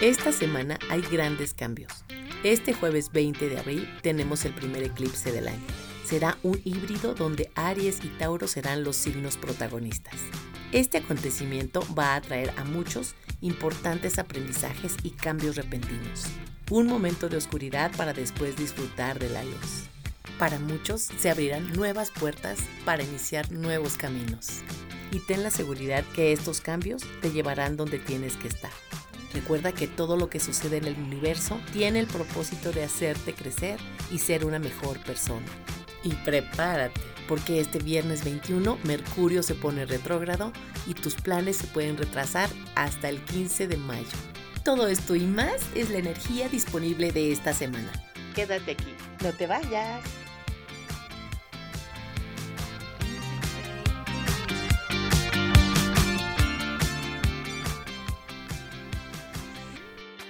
Esta 0.00 0.32
semana 0.32 0.78
hay 0.88 1.02
grandes 1.02 1.52
cambios. 1.52 1.92
Este 2.42 2.72
jueves 2.72 3.12
20 3.12 3.50
de 3.50 3.58
abril 3.58 3.86
tenemos 4.00 4.46
el 4.46 4.54
primer 4.54 4.82
eclipse 4.82 5.30
del 5.30 5.46
año. 5.46 5.66
Será 6.06 6.38
un 6.42 6.58
híbrido 6.64 7.12
donde 7.12 7.50
Aries 7.54 8.02
y 8.02 8.08
Tauro 8.08 8.48
serán 8.48 8.82
los 8.82 8.96
signos 8.96 9.36
protagonistas. 9.36 10.14
Este 10.72 10.96
acontecimiento 10.96 11.86
va 11.94 12.14
a 12.14 12.20
traer 12.22 12.50
a 12.56 12.64
muchos 12.64 13.14
importantes 13.42 14.18
aprendizajes 14.18 14.96
y 15.02 15.10
cambios 15.10 15.56
repentinos. 15.56 16.24
Un 16.70 16.86
momento 16.86 17.28
de 17.28 17.36
oscuridad 17.36 17.92
para 17.94 18.14
después 18.14 18.56
disfrutar 18.56 19.18
de 19.18 19.28
la 19.28 19.44
luz. 19.44 19.84
Para 20.38 20.58
muchos 20.58 21.02
se 21.02 21.28
abrirán 21.28 21.74
nuevas 21.74 22.10
puertas 22.10 22.58
para 22.86 23.02
iniciar 23.02 23.52
nuevos 23.52 23.98
caminos. 23.98 24.62
Y 25.12 25.18
ten 25.18 25.42
la 25.42 25.50
seguridad 25.50 26.06
que 26.14 26.32
estos 26.32 26.62
cambios 26.62 27.02
te 27.20 27.30
llevarán 27.32 27.76
donde 27.76 27.98
tienes 27.98 28.36
que 28.36 28.48
estar. 28.48 28.72
Recuerda 29.32 29.72
que 29.72 29.86
todo 29.86 30.16
lo 30.16 30.28
que 30.28 30.40
sucede 30.40 30.78
en 30.78 30.86
el 30.86 30.94
universo 30.94 31.60
tiene 31.72 32.00
el 32.00 32.06
propósito 32.06 32.72
de 32.72 32.84
hacerte 32.84 33.32
crecer 33.32 33.78
y 34.10 34.18
ser 34.18 34.44
una 34.44 34.58
mejor 34.58 34.98
persona. 35.00 35.46
Y 36.02 36.14
prepárate, 36.14 37.00
porque 37.28 37.60
este 37.60 37.78
viernes 37.78 38.24
21 38.24 38.78
Mercurio 38.84 39.42
se 39.42 39.54
pone 39.54 39.86
retrógrado 39.86 40.52
y 40.86 40.94
tus 40.94 41.14
planes 41.14 41.56
se 41.56 41.66
pueden 41.68 41.96
retrasar 41.96 42.50
hasta 42.74 43.08
el 43.08 43.20
15 43.20 43.68
de 43.68 43.76
mayo. 43.76 44.06
Todo 44.64 44.88
esto 44.88 45.14
y 45.14 45.24
más 45.24 45.62
es 45.74 45.90
la 45.90 45.98
energía 45.98 46.48
disponible 46.48 47.12
de 47.12 47.32
esta 47.32 47.52
semana. 47.52 47.90
Quédate 48.34 48.72
aquí, 48.72 48.94
no 49.22 49.32
te 49.32 49.46
vayas. 49.46 50.19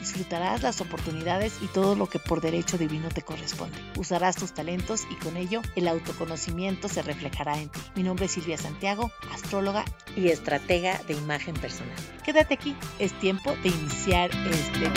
Disfrutarás 0.00 0.62
las 0.62 0.80
oportunidades 0.80 1.58
y 1.62 1.66
todo 1.66 1.94
lo 1.94 2.08
que 2.08 2.18
por 2.18 2.40
derecho 2.40 2.78
divino 2.78 3.10
te 3.10 3.20
corresponde. 3.20 3.76
Usarás 3.96 4.34
tus 4.34 4.52
talentos 4.52 5.06
y 5.10 5.14
con 5.16 5.36
ello 5.36 5.60
el 5.76 5.86
autoconocimiento 5.88 6.88
se 6.88 7.02
reflejará 7.02 7.60
en 7.60 7.68
ti. 7.68 7.80
Mi 7.94 8.02
nombre 8.02 8.24
es 8.24 8.32
Silvia 8.32 8.56
Santiago, 8.56 9.12
astróloga 9.30 9.84
y 10.16 10.28
estratega 10.28 10.98
de 11.06 11.14
imagen 11.14 11.54
personal. 11.54 11.94
Quédate 12.24 12.54
aquí, 12.54 12.74
es 12.98 13.12
tiempo 13.20 13.54
de 13.62 13.68
iniciar 13.68 14.30
este 14.50 14.90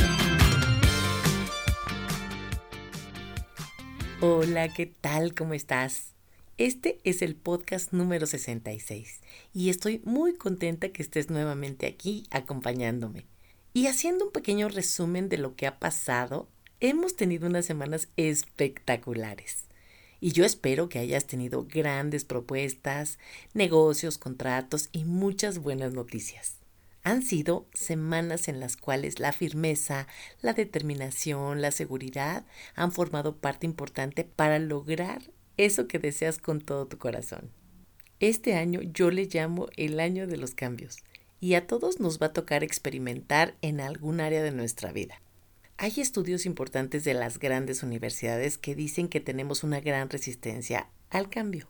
Hola, 4.22 4.70
¿qué 4.70 4.86
tal? 4.86 5.36
¿Cómo 5.36 5.54
estás? 5.54 6.14
Este 6.58 7.02
es 7.04 7.22
el 7.22 7.36
podcast 7.36 7.92
número 7.92 8.26
66 8.26 9.20
y 9.54 9.70
estoy 9.70 10.02
muy 10.06 10.36
contenta 10.36 10.90
que 10.90 11.02
estés 11.02 11.30
nuevamente 11.30 11.88
aquí 11.88 12.26
acompañándome. 12.32 13.33
Y 13.76 13.88
haciendo 13.88 14.26
un 14.26 14.32
pequeño 14.32 14.70
resumen 14.70 15.30
de 15.30 15.40
lo 15.40 15.56
que 15.56 15.66
ha 15.66 15.80
pasado, 15.80 16.48
hemos 16.80 17.16
tenido 17.16 17.48
unas 17.48 17.66
semanas 17.66 18.08
espectaculares. 18.18 19.66
Y 20.20 20.32
yo 20.32 20.46
espero 20.46 20.90
que 20.90 21.00
hayas 21.00 21.26
tenido 21.26 21.66
grandes 21.66 22.24
propuestas, 22.24 23.18
negocios, 23.56 24.20
contratos 24.20 24.90
y 24.92 25.06
muchas 25.06 25.58
buenas 25.58 25.92
noticias. 25.92 26.58
Han 27.02 27.24
sido 27.24 27.66
semanas 27.74 28.48
en 28.48 28.60
las 28.60 28.78
cuales 28.78 29.20
la 29.20 29.34
firmeza, 29.34 30.08
la 30.42 30.54
determinación, 30.54 31.60
la 31.60 31.72
seguridad 31.72 32.46
han 32.76 32.92
formado 32.92 33.38
parte 33.38 33.66
importante 33.66 34.24
para 34.24 34.60
lograr 34.60 35.24
eso 35.58 35.88
que 35.88 35.98
deseas 35.98 36.38
con 36.38 36.62
todo 36.62 36.86
tu 36.86 37.00
corazón. 37.00 37.50
Este 38.20 38.54
año 38.54 38.82
yo 38.84 39.10
le 39.10 39.26
llamo 39.26 39.68
el 39.78 40.00
año 40.00 40.28
de 40.28 40.38
los 40.38 40.54
cambios 40.54 41.00
y 41.44 41.56
a 41.56 41.68
todos 41.68 42.00
nos 42.00 42.20
va 42.20 42.28
a 42.28 42.32
tocar 42.32 42.64
experimentar 42.64 43.58
en 43.62 43.82
algún 43.82 44.22
área 44.22 44.42
de 44.42 44.54
nuestra 44.54 44.94
vida. 44.94 45.22
Hay 45.76 45.92
estudios 45.98 46.46
importantes 46.46 47.04
de 47.04 47.14
las 47.14 47.38
grandes 47.38 47.84
universidades 47.84 48.58
que 48.58 48.76
dicen 48.76 49.10
que 49.10 49.20
tenemos 49.20 49.62
una 49.62 49.82
gran 49.82 50.10
resistencia 50.10 50.88
al 51.10 51.30
cambio. 51.30 51.68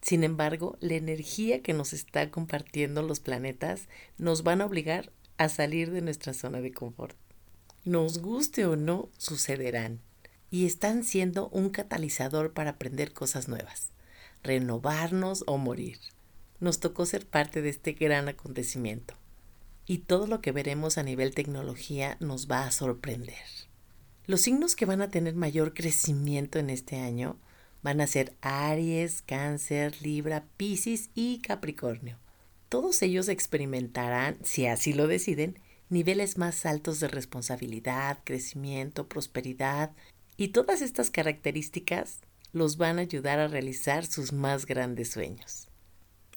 Sin 0.00 0.22
embargo, 0.22 0.76
la 0.78 0.94
energía 0.94 1.60
que 1.60 1.72
nos 1.72 1.92
está 1.92 2.30
compartiendo 2.30 3.02
los 3.02 3.18
planetas 3.18 3.88
nos 4.16 4.44
van 4.44 4.60
a 4.60 4.66
obligar 4.66 5.10
a 5.38 5.48
salir 5.48 5.90
de 5.90 6.02
nuestra 6.02 6.32
zona 6.32 6.60
de 6.60 6.70
confort. 6.70 7.16
Nos 7.84 8.18
guste 8.18 8.64
o 8.64 8.76
no, 8.76 9.08
sucederán 9.18 9.98
y 10.52 10.66
están 10.66 11.02
siendo 11.02 11.48
un 11.48 11.70
catalizador 11.70 12.52
para 12.52 12.70
aprender 12.70 13.12
cosas 13.12 13.48
nuevas, 13.48 13.90
renovarnos 14.44 15.42
o 15.48 15.58
morir 15.58 15.98
nos 16.60 16.78
tocó 16.78 17.06
ser 17.06 17.26
parte 17.26 17.62
de 17.62 17.70
este 17.70 17.92
gran 17.92 18.28
acontecimiento. 18.28 19.14
Y 19.86 19.98
todo 19.98 20.26
lo 20.26 20.40
que 20.40 20.52
veremos 20.52 20.98
a 20.98 21.02
nivel 21.02 21.34
tecnología 21.34 22.16
nos 22.20 22.48
va 22.50 22.64
a 22.64 22.70
sorprender. 22.70 23.34
Los 24.26 24.42
signos 24.42 24.76
que 24.76 24.86
van 24.86 25.02
a 25.02 25.10
tener 25.10 25.34
mayor 25.34 25.74
crecimiento 25.74 26.58
en 26.58 26.70
este 26.70 27.00
año 27.00 27.38
van 27.82 28.00
a 28.00 28.06
ser 28.06 28.36
Aries, 28.42 29.22
Cáncer, 29.22 30.00
Libra, 30.02 30.44
Piscis 30.56 31.10
y 31.14 31.40
Capricornio. 31.40 32.18
Todos 32.68 33.02
ellos 33.02 33.28
experimentarán, 33.28 34.36
si 34.44 34.66
así 34.66 34.92
lo 34.92 35.08
deciden, 35.08 35.58
niveles 35.88 36.38
más 36.38 36.66
altos 36.66 37.00
de 37.00 37.08
responsabilidad, 37.08 38.18
crecimiento, 38.22 39.08
prosperidad 39.08 39.90
y 40.36 40.48
todas 40.48 40.82
estas 40.82 41.10
características 41.10 42.20
los 42.52 42.76
van 42.76 42.98
a 42.98 43.02
ayudar 43.02 43.38
a 43.38 43.48
realizar 43.48 44.06
sus 44.06 44.32
más 44.32 44.66
grandes 44.66 45.10
sueños. 45.10 45.69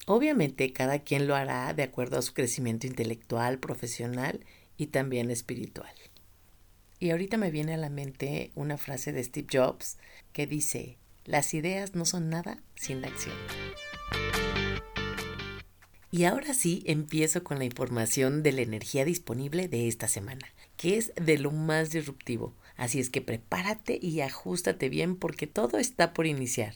Obviamente 0.06 0.72
cada 0.72 0.98
quien 0.98 1.26
lo 1.26 1.34
hará 1.34 1.72
de 1.72 1.82
acuerdo 1.82 2.18
a 2.18 2.22
su 2.22 2.34
crecimiento 2.34 2.86
intelectual, 2.86 3.58
profesional 3.58 4.44
y 4.76 4.88
también 4.88 5.30
espiritual. 5.30 5.92
Y 6.98 7.10
ahorita 7.10 7.36
me 7.36 7.50
viene 7.50 7.74
a 7.74 7.78
la 7.78 7.90
mente 7.90 8.50
una 8.54 8.76
frase 8.76 9.12
de 9.12 9.24
Steve 9.24 9.46
Jobs 9.50 9.98
que 10.32 10.46
dice, 10.46 10.98
las 11.24 11.54
ideas 11.54 11.94
no 11.94 12.04
son 12.04 12.28
nada 12.28 12.58
sin 12.74 13.00
la 13.00 13.08
acción. 13.08 13.34
Y 16.10 16.24
ahora 16.24 16.54
sí 16.54 16.84
empiezo 16.86 17.42
con 17.42 17.58
la 17.58 17.64
información 17.64 18.42
de 18.42 18.52
la 18.52 18.60
energía 18.60 19.04
disponible 19.04 19.68
de 19.68 19.88
esta 19.88 20.06
semana, 20.06 20.46
que 20.76 20.96
es 20.96 21.12
de 21.16 21.38
lo 21.38 21.50
más 21.50 21.90
disruptivo. 21.90 22.54
Así 22.76 23.00
es 23.00 23.10
que 23.10 23.20
prepárate 23.20 23.98
y 24.00 24.20
ajustate 24.20 24.88
bien 24.88 25.16
porque 25.16 25.46
todo 25.46 25.78
está 25.78 26.12
por 26.12 26.26
iniciar. 26.26 26.74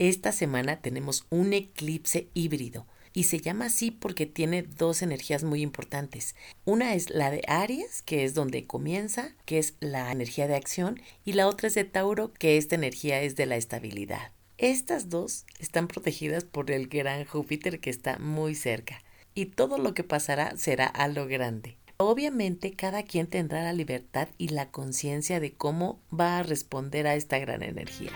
Esta 0.00 0.32
semana 0.32 0.80
tenemos 0.80 1.26
un 1.28 1.52
eclipse 1.52 2.30
híbrido 2.32 2.86
y 3.12 3.24
se 3.24 3.38
llama 3.38 3.66
así 3.66 3.90
porque 3.90 4.24
tiene 4.24 4.62
dos 4.62 5.02
energías 5.02 5.44
muy 5.44 5.60
importantes. 5.60 6.34
Una 6.64 6.94
es 6.94 7.10
la 7.10 7.30
de 7.30 7.42
Aries, 7.46 8.00
que 8.00 8.24
es 8.24 8.32
donde 8.32 8.66
comienza, 8.66 9.34
que 9.44 9.58
es 9.58 9.74
la 9.80 10.10
energía 10.10 10.48
de 10.48 10.56
acción, 10.56 11.02
y 11.26 11.34
la 11.34 11.46
otra 11.46 11.68
es 11.68 11.74
de 11.74 11.84
Tauro, 11.84 12.32
que 12.32 12.56
esta 12.56 12.76
energía 12.76 13.20
es 13.20 13.36
de 13.36 13.44
la 13.44 13.56
estabilidad. 13.56 14.32
Estas 14.56 15.10
dos 15.10 15.44
están 15.58 15.86
protegidas 15.86 16.44
por 16.44 16.70
el 16.70 16.88
gran 16.88 17.26
Júpiter 17.26 17.78
que 17.78 17.90
está 17.90 18.18
muy 18.18 18.54
cerca, 18.54 19.02
y 19.34 19.46
todo 19.46 19.76
lo 19.76 19.92
que 19.92 20.02
pasará 20.02 20.56
será 20.56 20.86
a 20.86 21.08
lo 21.08 21.26
grande. 21.26 21.76
Obviamente 21.98 22.72
cada 22.72 23.02
quien 23.02 23.26
tendrá 23.26 23.62
la 23.62 23.74
libertad 23.74 24.28
y 24.38 24.48
la 24.48 24.70
conciencia 24.70 25.40
de 25.40 25.52
cómo 25.52 26.00
va 26.10 26.38
a 26.38 26.42
responder 26.42 27.06
a 27.06 27.16
esta 27.16 27.38
gran 27.38 27.62
energía. 27.62 28.12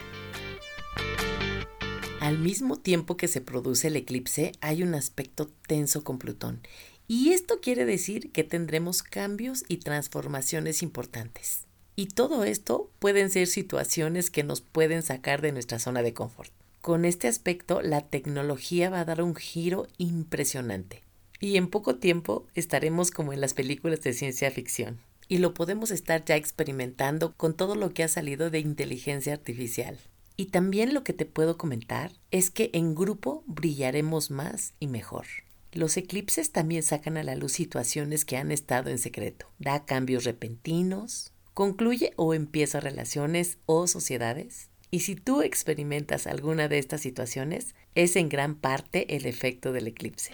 Al 2.25 2.39
mismo 2.39 2.79
tiempo 2.79 3.19
que 3.19 3.29
se 3.29 3.43
produce 3.43 3.89
el 3.89 3.97
eclipse, 3.97 4.53
hay 4.63 4.83
un 4.83 4.95
aspecto 4.95 5.51
tenso 5.69 6.05
con 6.05 6.17
Plutón. 6.17 6.63
Y 7.07 7.35
esto 7.35 7.61
quiere 7.61 7.85
decir 7.85 8.33
que 8.33 8.45
tendremos 8.45 9.03
cambios 9.03 9.63
y 9.69 9.77
transformaciones 9.77 10.83
importantes. 10.83 11.67
Y 11.97 12.07
todo 12.07 12.45
esto 12.45 12.91
pueden 12.99 13.29
ser 13.29 13.47
situaciones 13.47 14.31
que 14.31 14.43
nos 14.43 14.63
pueden 14.63 15.03
sacar 15.03 15.43
de 15.43 15.53
nuestra 15.53 15.79
zona 15.79 16.01
de 16.01 16.15
confort. 16.15 16.51
Con 16.81 17.05
este 17.05 17.29
aspecto, 17.29 17.83
la 17.83 18.01
tecnología 18.01 18.89
va 18.89 19.01
a 19.01 19.05
dar 19.05 19.21
un 19.21 19.35
giro 19.35 19.87
impresionante. 19.99 21.03
Y 21.41 21.59
en 21.59 21.69
poco 21.69 21.97
tiempo 21.97 22.47
estaremos 22.55 23.11
como 23.11 23.35
en 23.35 23.43
las 23.43 23.53
películas 23.53 24.01
de 24.01 24.15
ciencia 24.15 24.51
ficción. 24.51 24.99
Y 25.29 25.39
lo 25.39 25.53
podemos 25.53 25.91
estar 25.91 26.25
ya 26.25 26.37
experimentando 26.37 27.35
con 27.37 27.53
todo 27.53 27.75
lo 27.75 27.93
que 27.93 28.03
ha 28.03 28.09
salido 28.09 28.49
de 28.49 28.61
inteligencia 28.61 29.35
artificial. 29.35 29.99
Y 30.37 30.47
también 30.47 30.95
lo 30.95 31.05
que 31.05 31.13
te 31.13 31.27
puedo 31.27 31.57
comentar 31.57 32.13
es 32.31 32.51
que 32.51 32.71
en 32.73 32.95
grupo 32.95 33.45
brillaremos 33.47 34.31
más 34.31 34.75
y 34.81 34.89
mejor. 34.89 35.27
Los 35.73 35.97
eclipses 35.97 36.53
también 36.53 36.83
sacan 36.83 37.17
a 37.17 37.23
la 37.23 37.37
luz 37.37 37.53
situaciones 37.53 38.25
que 38.25 38.37
han 38.37 38.53
estado 38.53 38.91
en 38.91 38.99
secreto, 38.99 39.47
da 39.59 39.85
cambios 39.85 40.25
repentinos, 40.25 41.33
concluye 41.53 42.13
o 42.17 42.35
empieza 42.35 42.81
relaciones 42.81 43.59
o 43.67 43.87
sociedades 43.87 44.71
Y 44.91 45.01
si 45.01 45.17
tú 45.17 45.43
experimentas 45.43 46.29
alguna 46.29 46.69
de 46.69 46.79
estas 46.79 47.01
situaciones, 47.01 47.75
es 47.97 48.15
en 48.15 48.29
gran 48.29 48.55
parte 48.55 49.17
el 49.17 49.27
efecto 49.27 49.73
del 49.73 49.89
eclipse. 49.89 50.33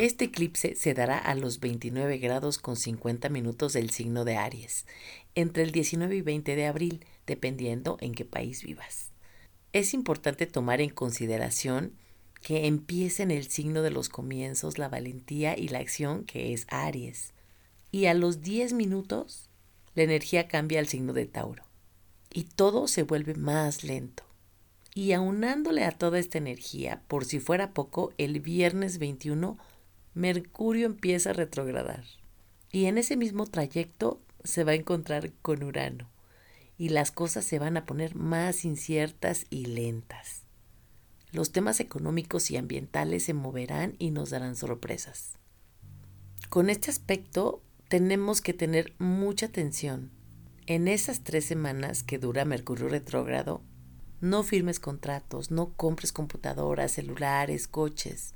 Este 0.00 0.24
eclipse 0.24 0.76
se 0.76 0.94
dará 0.94 1.18
a 1.18 1.34
los 1.34 1.60
29 1.60 2.16
grados 2.16 2.56
con 2.56 2.76
50 2.76 3.28
minutos 3.28 3.74
del 3.74 3.90
signo 3.90 4.24
de 4.24 4.38
Aries, 4.38 4.86
entre 5.34 5.62
el 5.62 5.72
19 5.72 6.16
y 6.16 6.22
20 6.22 6.56
de 6.56 6.64
abril, 6.64 7.04
dependiendo 7.26 7.98
en 8.00 8.14
qué 8.14 8.24
país 8.24 8.62
vivas. 8.62 9.10
Es 9.74 9.92
importante 9.92 10.46
tomar 10.46 10.80
en 10.80 10.88
consideración 10.88 11.98
que 12.40 12.66
empiece 12.66 13.24
en 13.24 13.30
el 13.30 13.48
signo 13.48 13.82
de 13.82 13.90
los 13.90 14.08
comienzos 14.08 14.78
la 14.78 14.88
valentía 14.88 15.54
y 15.58 15.68
la 15.68 15.80
acción 15.80 16.24
que 16.24 16.54
es 16.54 16.66
Aries. 16.70 17.34
Y 17.92 18.06
a 18.06 18.14
los 18.14 18.40
10 18.40 18.72
minutos 18.72 19.50
la 19.94 20.04
energía 20.04 20.48
cambia 20.48 20.80
al 20.80 20.88
signo 20.88 21.12
de 21.12 21.26
Tauro. 21.26 21.64
Y 22.32 22.44
todo 22.44 22.88
se 22.88 23.02
vuelve 23.02 23.34
más 23.34 23.84
lento. 23.84 24.22
Y 24.94 25.12
aunándole 25.12 25.84
a 25.84 25.92
toda 25.92 26.18
esta 26.18 26.38
energía, 26.38 27.02
por 27.06 27.26
si 27.26 27.38
fuera 27.38 27.74
poco, 27.74 28.14
el 28.16 28.40
viernes 28.40 28.98
21 28.98 29.58
Mercurio 30.14 30.86
empieza 30.86 31.30
a 31.30 31.34
retrogradar 31.34 32.04
y 32.72 32.86
en 32.86 32.98
ese 32.98 33.16
mismo 33.16 33.46
trayecto 33.46 34.20
se 34.42 34.64
va 34.64 34.72
a 34.72 34.76
encontrar 34.76 35.32
con 35.40 35.62
Urano 35.62 36.10
y 36.76 36.88
las 36.88 37.12
cosas 37.12 37.44
se 37.44 37.60
van 37.60 37.76
a 37.76 37.86
poner 37.86 38.16
más 38.16 38.64
inciertas 38.64 39.46
y 39.50 39.66
lentas. 39.66 40.42
Los 41.30 41.52
temas 41.52 41.78
económicos 41.78 42.50
y 42.50 42.56
ambientales 42.56 43.24
se 43.24 43.34
moverán 43.34 43.94
y 44.00 44.10
nos 44.10 44.30
darán 44.30 44.56
sorpresas. 44.56 45.38
Con 46.48 46.70
este 46.70 46.90
aspecto 46.90 47.62
tenemos 47.88 48.40
que 48.40 48.52
tener 48.52 48.94
mucha 48.98 49.46
atención. 49.46 50.10
En 50.66 50.88
esas 50.88 51.20
tres 51.20 51.44
semanas 51.44 52.02
que 52.02 52.18
dura 52.18 52.44
Mercurio 52.44 52.88
retrógrado, 52.88 53.62
no 54.20 54.42
firmes 54.42 54.80
contratos, 54.80 55.52
no 55.52 55.72
compres 55.74 56.10
computadoras, 56.10 56.92
celulares, 56.92 57.68
coches 57.68 58.34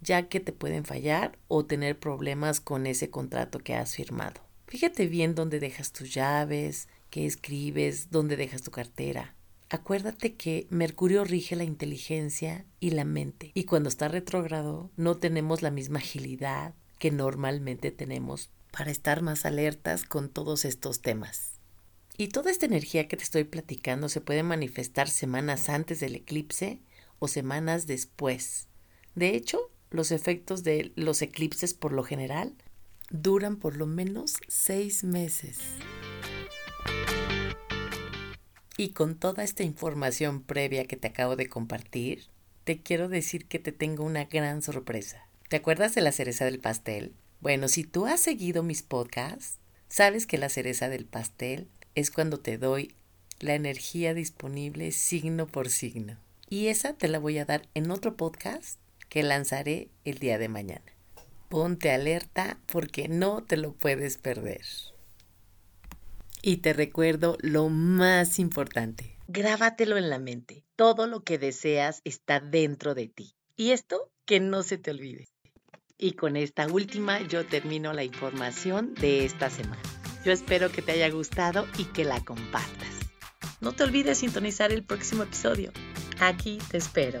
ya 0.00 0.28
que 0.28 0.40
te 0.40 0.52
pueden 0.52 0.84
fallar 0.84 1.38
o 1.48 1.64
tener 1.64 1.98
problemas 1.98 2.60
con 2.60 2.86
ese 2.86 3.10
contrato 3.10 3.58
que 3.58 3.74
has 3.74 3.94
firmado. 3.94 4.40
Fíjate 4.66 5.06
bien 5.06 5.34
dónde 5.34 5.60
dejas 5.60 5.92
tus 5.92 6.12
llaves, 6.12 6.88
qué 7.10 7.26
escribes, 7.26 8.10
dónde 8.10 8.36
dejas 8.36 8.62
tu 8.62 8.70
cartera. 8.70 9.34
Acuérdate 9.68 10.34
que 10.34 10.66
Mercurio 10.70 11.24
rige 11.24 11.56
la 11.56 11.64
inteligencia 11.64 12.66
y 12.78 12.90
la 12.90 13.04
mente, 13.04 13.50
y 13.54 13.64
cuando 13.64 13.88
está 13.88 14.08
retrógrado 14.08 14.90
no 14.96 15.16
tenemos 15.16 15.62
la 15.62 15.70
misma 15.70 15.98
agilidad 15.98 16.74
que 16.98 17.10
normalmente 17.10 17.90
tenemos 17.90 18.50
para 18.70 18.90
estar 18.90 19.22
más 19.22 19.44
alertas 19.44 20.04
con 20.04 20.28
todos 20.28 20.64
estos 20.64 21.00
temas. 21.00 21.54
Y 22.18 22.28
toda 22.28 22.50
esta 22.50 22.66
energía 22.66 23.08
que 23.08 23.16
te 23.16 23.24
estoy 23.24 23.44
platicando 23.44 24.08
se 24.08 24.20
puede 24.20 24.42
manifestar 24.42 25.08
semanas 25.08 25.68
antes 25.68 26.00
del 26.00 26.14
eclipse 26.14 26.80
o 27.18 27.28
semanas 27.28 27.86
después. 27.86 28.68
De 29.14 29.34
hecho, 29.34 29.70
los 29.96 30.12
efectos 30.12 30.62
de 30.62 30.92
los 30.94 31.22
eclipses 31.22 31.74
por 31.74 31.92
lo 31.92 32.04
general 32.04 32.54
duran 33.10 33.56
por 33.56 33.76
lo 33.76 33.86
menos 33.86 34.34
seis 34.46 35.02
meses. 35.02 35.58
Y 38.76 38.90
con 38.90 39.16
toda 39.16 39.42
esta 39.42 39.62
información 39.62 40.42
previa 40.42 40.84
que 40.84 40.96
te 40.96 41.08
acabo 41.08 41.34
de 41.34 41.48
compartir, 41.48 42.26
te 42.64 42.82
quiero 42.82 43.08
decir 43.08 43.46
que 43.46 43.58
te 43.58 43.72
tengo 43.72 44.04
una 44.04 44.26
gran 44.26 44.60
sorpresa. 44.60 45.26
¿Te 45.48 45.56
acuerdas 45.56 45.94
de 45.94 46.02
la 46.02 46.12
cereza 46.12 46.44
del 46.44 46.60
pastel? 46.60 47.14
Bueno, 47.40 47.68
si 47.68 47.84
tú 47.84 48.06
has 48.06 48.20
seguido 48.20 48.62
mis 48.62 48.82
podcasts, 48.82 49.58
sabes 49.88 50.26
que 50.26 50.36
la 50.36 50.50
cereza 50.50 50.88
del 50.88 51.06
pastel 51.06 51.68
es 51.94 52.10
cuando 52.10 52.38
te 52.38 52.58
doy 52.58 52.94
la 53.40 53.54
energía 53.54 54.12
disponible 54.12 54.92
signo 54.92 55.46
por 55.46 55.70
signo. 55.70 56.18
Y 56.50 56.66
esa 56.66 56.92
te 56.92 57.08
la 57.08 57.18
voy 57.18 57.38
a 57.38 57.44
dar 57.44 57.68
en 57.74 57.90
otro 57.90 58.16
podcast 58.16 58.78
que 59.08 59.22
lanzaré 59.22 59.88
el 60.04 60.18
día 60.18 60.38
de 60.38 60.48
mañana. 60.48 60.92
Ponte 61.48 61.90
alerta 61.90 62.58
porque 62.66 63.08
no 63.08 63.42
te 63.42 63.56
lo 63.56 63.72
puedes 63.72 64.18
perder. 64.18 64.62
Y 66.42 66.58
te 66.58 66.72
recuerdo 66.72 67.36
lo 67.40 67.68
más 67.68 68.38
importante. 68.38 69.16
Grábatelo 69.28 69.96
en 69.96 70.10
la 70.10 70.18
mente. 70.18 70.64
Todo 70.76 71.06
lo 71.06 71.24
que 71.24 71.38
deseas 71.38 72.00
está 72.04 72.40
dentro 72.40 72.94
de 72.94 73.08
ti. 73.08 73.34
Y 73.56 73.70
esto 73.70 74.10
que 74.24 74.40
no 74.40 74.62
se 74.62 74.78
te 74.78 74.90
olvide. 74.90 75.28
Y 75.98 76.12
con 76.12 76.36
esta 76.36 76.66
última 76.66 77.20
yo 77.22 77.46
termino 77.46 77.92
la 77.92 78.04
información 78.04 78.94
de 78.94 79.24
esta 79.24 79.50
semana. 79.50 79.82
Yo 80.24 80.32
espero 80.32 80.70
que 80.70 80.82
te 80.82 80.92
haya 80.92 81.08
gustado 81.08 81.66
y 81.78 81.84
que 81.84 82.04
la 82.04 82.22
compartas. 82.24 82.94
No 83.60 83.72
te 83.72 83.84
olvides 83.84 84.18
sintonizar 84.18 84.72
el 84.72 84.84
próximo 84.84 85.22
episodio. 85.22 85.72
Aquí 86.20 86.58
te 86.70 86.78
espero. 86.78 87.20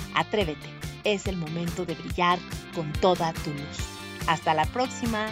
Atrévete, 0.15 0.69
es 1.03 1.27
el 1.27 1.37
momento 1.37 1.85
de 1.85 1.95
brillar 1.95 2.39
con 2.75 2.91
toda 2.93 3.33
tu 3.33 3.51
luz. 3.51 3.77
Hasta 4.27 4.53
la 4.53 4.65
próxima. 4.65 5.27